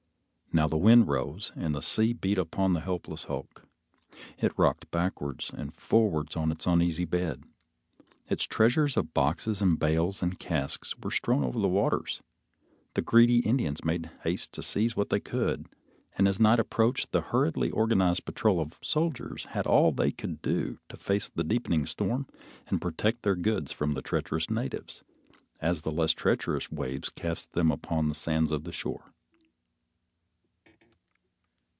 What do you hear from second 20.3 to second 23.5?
do to face the deepening storm and protect their